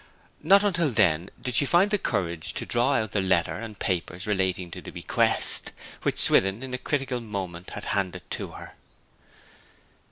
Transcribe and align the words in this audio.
Not 0.41 0.63
until 0.63 0.89
then 0.89 1.29
did 1.39 1.53
she 1.53 1.65
find 1.67 1.91
courage 2.01 2.55
to 2.55 2.65
draw 2.65 2.95
out 2.95 3.11
the 3.11 3.21
letter 3.21 3.59
and 3.59 3.77
papers 3.77 4.25
relating 4.25 4.71
to 4.71 4.81
the 4.81 4.89
bequest, 4.89 5.71
which 6.01 6.17
Swithin 6.17 6.63
in 6.63 6.73
a 6.73 6.79
critical 6.79 7.19
moment 7.21 7.69
had 7.69 7.85
handed 7.85 8.23
to 8.31 8.47
her. 8.47 8.73